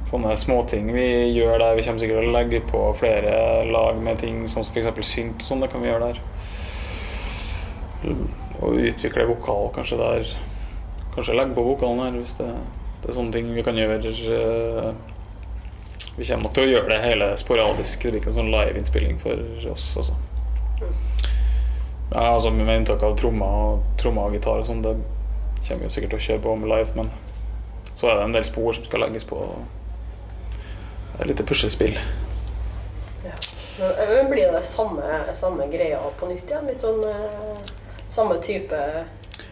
[0.08, 1.76] sånne småting vi gjør der.
[1.78, 3.36] Vi kommer sikkert til å legge på flere
[3.70, 5.10] lag med ting, sånn som f.eks.
[5.10, 5.46] synt.
[5.46, 6.22] Sånn det kan vi gjøre der.
[8.06, 10.32] Og utvikle vokal kanskje der.
[11.16, 12.50] Kanskje legge på vokalen her hvis det,
[13.02, 13.98] det er sånne ting vi kan gjøre.
[14.06, 14.94] eh,
[16.18, 18.02] Vi kommer nok til å gjøre det hele sporadisk.
[18.02, 20.14] Det blir ikke en sånn liveinnspilling for oss, altså.
[22.12, 24.96] Ja, altså Med unntak av trommer og, trommer og gitar og sånn, det
[25.68, 27.10] kommer vi sikkert til å kjøre på med live, men
[27.98, 29.42] så er det en del spor som skal legges på.
[30.54, 31.98] Det er et lite puslespill.
[33.26, 33.36] Ja.
[33.80, 35.04] Men blir det samme,
[35.38, 36.66] samme greia på nytt igjen?
[36.70, 37.66] Litt sånn eh,
[38.10, 38.80] samme type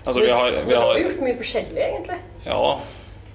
[0.06, 2.18] Altså, vi har, vi har gjort mye forskjellig, egentlig.
[2.46, 2.76] Ja da.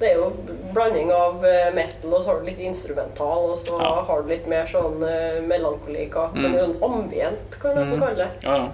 [0.01, 0.29] Det er jo
[0.73, 3.91] blanding av eh, metal, og så har du litt instrumental, og så Ja.
[4.07, 6.29] har du litt mer sånn uh, melankolika.
[6.33, 6.39] Mm.
[6.43, 8.05] Men sånn ambient, kan du nesten Mm.
[8.07, 8.29] kalle det.
[8.47, 8.69] Ja, ja.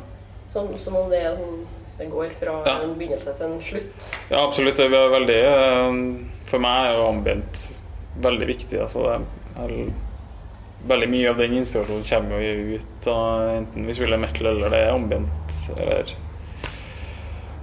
[0.53, 1.65] Sånn, som om det er sånn
[1.99, 4.07] Det går fra en begynnelse til en slutt.
[4.31, 4.77] ja absolutt.
[4.77, 7.63] Det er veldig eh, For meg er jo ambient
[8.21, 8.81] veldig viktig.
[8.81, 9.03] Altså,
[9.57, 9.93] det er,
[10.87, 14.79] veldig mye av den inspirasjonen kommer jo ut av enten vi spiller metal eller det
[14.85, 16.13] er ambient, eller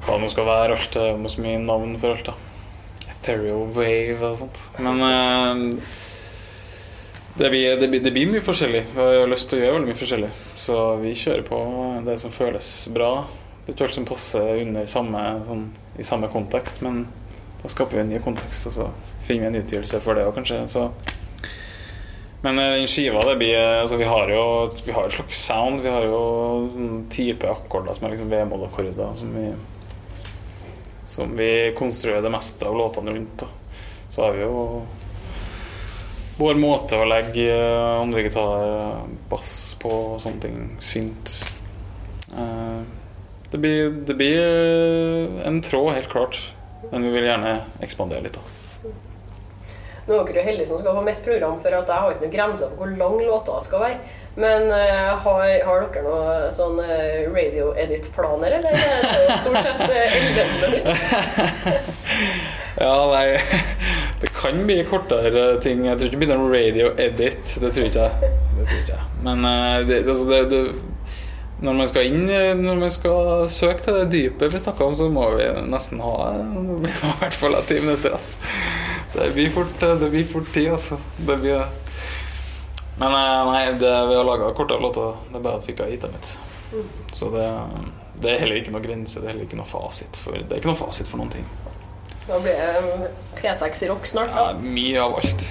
[0.04, 0.78] hva det nå skal være.
[0.78, 3.12] Alt det er så mye navn for alt, da.
[3.14, 4.64] Ethereal wave og sånt.
[4.84, 5.94] Men eh,
[7.38, 8.84] det blir, det, blir, det blir mye forskjellig.
[8.94, 10.30] Vi har lyst til å gjøre veldig mye forskjellig.
[10.66, 11.64] Så vi kjører på
[12.06, 13.14] det som føles bra.
[13.64, 17.06] Det er ikke alt som passer under samme, sånn, i samme kontekst, men
[17.64, 18.88] da skaper vi en ny kontekst, og så
[19.24, 20.60] finner vi en utgivelse for det òg, kanskje.
[20.68, 20.90] Så.
[22.44, 24.44] Men eh, den skiva, det blir altså, Vi har jo
[24.84, 25.82] vi har et slags sound.
[25.82, 26.24] Vi har jo
[26.76, 29.48] en type akkorder som er liksom V-moll-akkorder, som vi
[31.14, 33.44] som vi konstruerer det meste av låtene rundt.
[33.44, 33.48] Da.
[34.14, 34.58] Så har vi jo
[36.40, 40.60] vår måte å legge eh, andre gitarer, bass på og sånne ting.
[40.82, 41.38] Synt.
[42.34, 42.82] Eh,
[43.54, 46.40] Det blir, det blir eh, en tråd, helt klart.
[46.90, 47.52] Men vi vil gjerne
[47.86, 48.63] ekspandere litt, da.
[50.08, 52.72] Nå er dere heldige som skal få mitt program, for jeg har ikke noen grenser
[52.74, 54.00] på hvor lang låta skal være.
[54.36, 58.74] Men uh, har, har dere noen sånn uh, radio edit-planer, eller?
[58.74, 60.94] Det er jo stort sett uh, 11 minutter.
[62.82, 63.38] Ja, nei
[64.22, 65.86] Det kan bli kortere ting.
[65.86, 67.58] Jeg tror ikke det blir noen radio edit.
[67.62, 68.32] Det tror ikke jeg.
[68.58, 69.08] Det tror ikke jeg.
[69.26, 70.62] Men eh, det, altså, det, det,
[71.64, 72.24] når man skal inn
[72.64, 76.16] Når man skal søke til det dypet vi snakka om, så må vi nesten ha
[76.86, 78.16] Vi må i hvert fall ti minutter.
[78.16, 78.38] ass.
[79.14, 80.98] Det blir fort, det blir fort tid, altså.
[81.18, 81.66] Det blir
[82.98, 85.16] Men eh, nei, det, vi har laga kortere låter.
[85.30, 86.34] Det er bare at vi ikke har gitt dem ut.
[87.14, 87.48] Så det,
[88.22, 89.20] det er heller ikke noe grense.
[89.20, 91.46] Det er heller ikke noe fasit for, det er ikke noe fasit for noen ting.
[92.28, 94.32] Da blir det P6 rock snart.
[94.34, 94.52] Da.
[94.54, 95.48] Ja, mye av alt.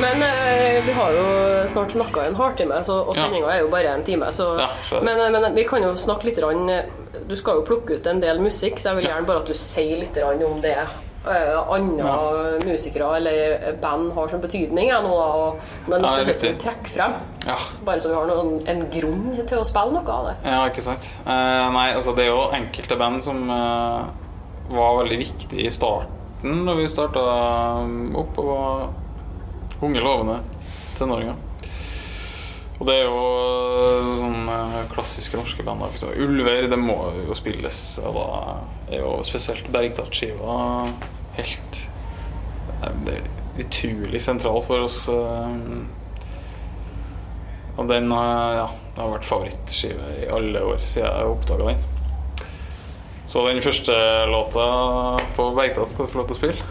[0.00, 1.24] Men eh, vi har jo
[1.68, 3.28] snart snakka en halvtime, og og Ja.
[3.52, 4.26] er jo bare en time.
[4.32, 4.68] Så, Ja,
[5.00, 6.82] men, eh, men vi kan jo snakke litt grann, eh,
[7.28, 9.54] Du skal jo plukke ut en del musikk, så jeg vil gjerne bare at du
[9.54, 10.76] sier litt om det.
[11.26, 15.56] Uh, andre musikere eller band har som betydning ja, da, og
[15.88, 16.90] Ja, noe det er spesielt du riktig.
[16.92, 17.14] frem.
[17.46, 20.34] Ja, Bare så vi har noen, en grunn til å spille noe av det.
[20.44, 21.14] ja ikke sant.
[21.26, 24.04] Uh, nei, altså det er jo enkelte band som uh,
[24.68, 27.24] var veldig viktige i starten da vi starta
[28.20, 28.88] opp og var
[29.82, 30.38] unge lovende
[30.98, 31.40] tenåringer.
[32.80, 33.18] Og det er jo
[33.78, 35.84] eh, sånn eh, klassiske norske band.
[36.18, 37.78] Ulver, det må jo spilles.
[38.02, 38.26] Og da
[38.90, 40.56] er jo spesielt Bergtatt-skiva
[41.38, 41.80] helt
[42.80, 43.30] eh, Det er
[43.64, 44.98] utrolig sentral for oss.
[47.74, 51.80] Og den ja, har vært favorittskive i alle år siden jeg oppdaga den.
[53.30, 53.94] Så den første
[54.30, 54.66] låta
[55.38, 56.62] på Bergtatt skal du få lov til å spille.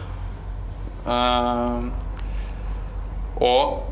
[3.40, 3.82] Eh, og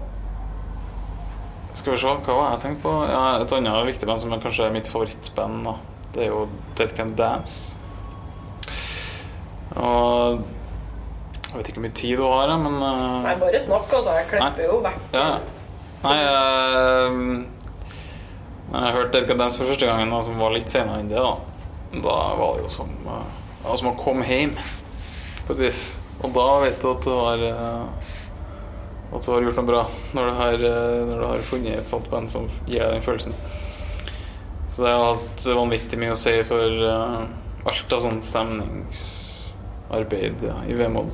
[1.75, 2.91] Skal vi se, hva var jeg tenkt på?
[3.09, 5.73] Ja, et annet viktig band som er kanskje mitt favorittband, da.
[6.13, 6.43] det er jo
[6.77, 7.77] Dead Can Dance.
[9.81, 10.43] Og
[11.49, 14.19] jeg vet ikke hvor mye tid du har, men uh, Nei, bare snakk, altså.
[14.21, 15.01] Jeg klipper jo vekk.
[15.17, 15.27] Ja.
[16.05, 17.11] Nei, uh,
[18.69, 21.09] når jeg hørte Dead Can Dance for første gangen, da, som var litt senere enn
[21.09, 21.35] det, da,
[22.05, 24.53] da var det jo som, uh, som å komme hjem,
[25.49, 25.85] på et vis.
[26.21, 28.12] Og da vet du at du har uh,
[29.13, 29.83] at du har gjort noe bra
[30.17, 30.57] når du har,
[31.09, 33.35] når du har funnet et sånt band som gir deg den følelsen.
[34.73, 37.29] Så det har hatt vanvittig mye å si for uh,
[37.69, 41.13] alt av sånn stemningsarbeid ja, i Vemod.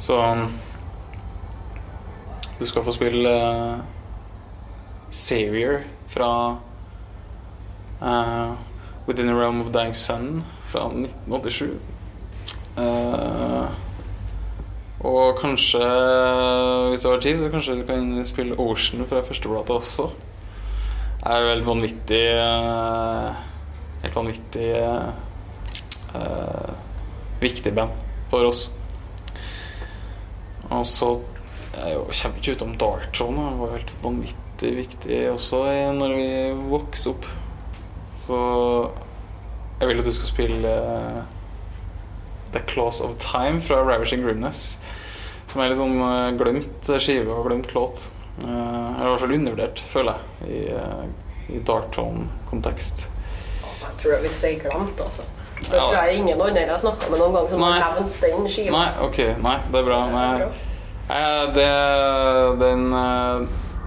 [0.00, 0.48] Så um,
[2.56, 3.76] du skal få spille uh,
[5.10, 6.56] Savior fra
[8.00, 8.52] uh,
[9.06, 11.76] Within the Realm of Dying Sun fra 1987.
[12.76, 13.68] Uh,
[15.04, 15.82] og kanskje,
[16.90, 20.08] hvis det har tid, så kanskje du kan spille Ocean fra førsteplata også.
[21.20, 23.36] Det er jo helt vanvittig uh,
[24.02, 24.68] Helt vanvittig
[26.14, 26.72] uh,
[27.40, 27.90] viktig band
[28.30, 28.68] for oss.
[30.70, 31.08] Og så
[31.76, 33.50] jeg kommer ikke utenom Dark Zone.
[33.50, 35.64] Det var helt vanvittig viktig også
[35.98, 36.28] når vi
[36.70, 37.26] vokste opp.
[38.26, 38.38] Så
[39.80, 41.35] jeg vil at du skal spille uh,
[42.52, 44.78] The Clause of Time fra Ravishing Grimness.
[45.50, 48.06] Som er litt sånn uh, glemt skive og glemt låt.
[48.42, 50.62] Uh, eller i hvert fall undervurdert, føler jeg,
[51.50, 53.06] i, i dark tone-kontekst.
[53.86, 55.24] Jeg tror jeg vil si glemt, altså.
[55.56, 55.82] Det Ja.
[55.82, 58.72] tror jeg ingen andre jeg har snakka med noen gang som har nevnt den skiva.
[58.76, 60.00] Nei, ok, nei, det er bra.
[60.12, 60.26] Nei,
[61.08, 61.22] nei,
[61.56, 61.70] det,
[62.60, 63.46] den uh,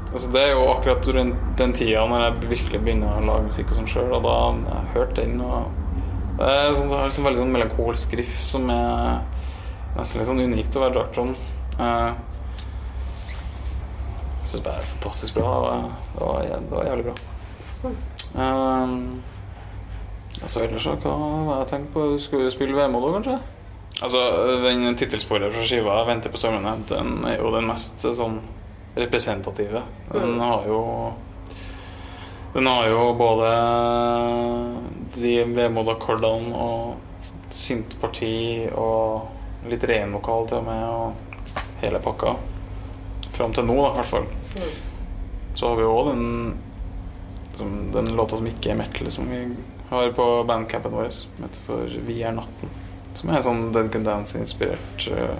[0.09, 3.69] Altså Det er jo akkurat den, den tida når jeg virkelig begynner å lage musikk
[3.69, 4.37] og sånn sjøl, og da
[4.71, 5.67] jeg hørt den og
[6.39, 9.19] Det er sånn, det liksom veldig sånn melankolsk riff som er
[9.97, 11.35] nesten litt sånn unikt å være dark tone.
[11.75, 12.13] Uh,
[14.39, 15.49] jeg syns det er fantastisk bra.
[16.15, 17.15] Det var, det var jævlig bra.
[18.39, 18.95] Um,
[20.41, 22.05] altså ellers så, hva har jeg tenkt på?
[22.21, 23.37] Skulle du spille Vemod òg, kanskje?
[23.99, 24.19] Altså,
[24.63, 28.39] Den tittelsporet fra skiva 'Venter på stormene' Den er jo den mest sånn
[28.95, 29.81] representative.
[30.13, 30.39] Den Mm.
[30.39, 30.79] har jo
[32.53, 33.49] Den har jo både
[35.13, 36.95] de vemod-akkordene og
[37.53, 41.09] syntparti og litt ren vokal til og med, og
[41.83, 42.35] hele pakka.
[43.35, 44.27] Fram til nå, da, i hvert fall.
[44.55, 44.71] Mm.
[45.55, 46.25] Så har vi jo òg den,
[47.51, 49.39] liksom, den låta som ikke er metal, som vi
[49.89, 52.69] har på bandcampen vår, som heter for 'Vi er natten'.
[53.13, 55.07] Som er sånn Duncan Dance-inspirert.
[55.11, 55.35] Uh,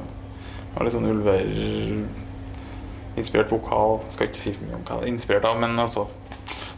[0.76, 4.00] har litt sånn ulver-inspirert vokal.
[4.10, 6.08] Skal ikke si for mye om hva det er inspirert av, men altså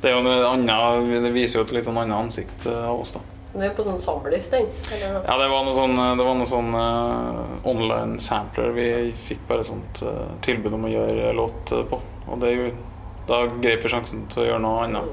[0.02, 3.22] Det er annen, det viser jo et litt sånn annet ansikt eh, av oss, da.
[3.52, 4.70] Det er på sånn samlis, den.
[4.96, 8.72] Ja, det var noe sånn, det var noe sånn uh, online sampler.
[8.78, 8.86] Vi
[9.28, 12.00] fikk bare sånt uh, tilbud om å gjøre låt eh, på.
[12.32, 12.88] Og det gjorde
[13.28, 15.12] Da grep vi sjansen til å gjøre noe annet.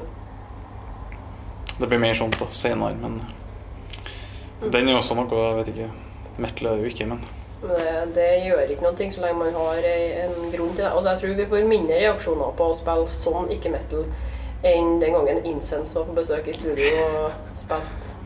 [1.81, 3.19] Det blir mer sånt da, senere, men
[4.63, 5.91] den er jo også noe Jeg vet ikke.
[6.39, 7.21] Metal er det jo ikke, men
[7.59, 10.91] Men det, det gjør ikke noe så lenge man har en grunn til det.
[10.93, 14.07] Altså, jeg tror vi får mindre reaksjoner på å spille sånn ikke-metal
[14.67, 18.17] enn den gangen Incense var på besøk i studio og spilte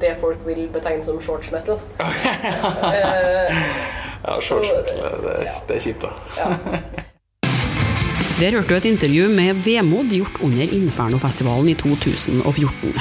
[0.00, 1.80] det folk vil betegne som shorts metal.
[2.00, 3.62] Eh,
[4.20, 6.10] Ja, shorts metal, det, det er kjipt, da.
[6.36, 6.48] ja.
[8.40, 12.94] Der hørte du et intervju med Vemod gjort under Infernofestivalen i 2014.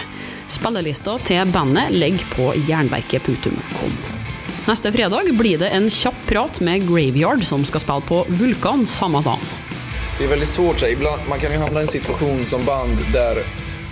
[0.51, 3.93] Spillelista til bandet ligger på jernverket.com.
[4.67, 9.23] Neste fredag blir det en kjapp prat med Graveyard, som skal spille på Vulkan samme
[9.23, 9.39] dag.
[10.19, 10.83] Det är väldigt svårt.
[11.29, 13.35] Man kan ju hamna i en situation som band där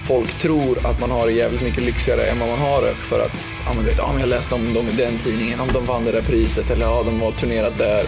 [0.07, 3.19] folk tror att man har det jävligt mycket lyxigare än vad man har det för
[3.19, 5.67] att ja, men du vet, ja, men jag läste om dem i den tidningen, om
[5.73, 8.03] de vann det där priset eller ja, de har turnerat där.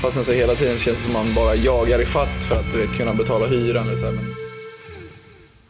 [0.00, 2.72] Fast sen så hela tiden känns det som man bara jagar i fatt för att
[2.72, 3.46] du vet, kunna betala.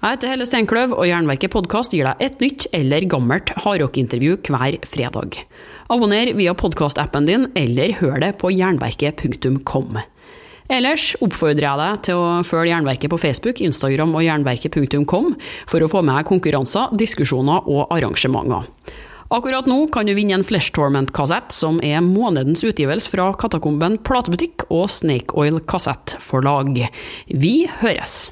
[0.02, 4.78] Jeg heter Helle Steinkløv, og Jernverket podkast gir deg et nytt eller gammelt hardrockintervju hver
[4.83, 5.44] fredag.
[5.87, 10.00] Abonner via podkastappen din, eller hør det på jernverket.com.
[10.70, 15.33] Ellers oppfordrer jeg deg til å følge Jernverket på Facebook, Instagram og jernverket.com
[15.71, 18.69] for å få med konkurranser, diskusjoner og arrangementer.
[19.33, 24.67] Akkurat nå kan du vinne en Flesh Torment-kassett, som er månedens utgivelse fra Katakomben platebutikk
[24.69, 26.77] og Snake Oil kassettforlag.
[27.33, 28.27] Vi høres!